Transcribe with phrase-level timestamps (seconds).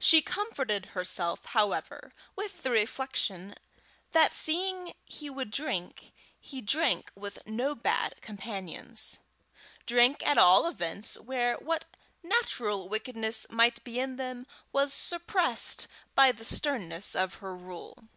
[0.00, 3.54] She comforted herself, however, with the reflection,
[4.12, 9.18] that seeing he would drink, he drank with no bad companions
[9.84, 11.84] drank at all events where what
[12.22, 18.08] natural wickedness might be in them, was suppressed by the sternness of her rule.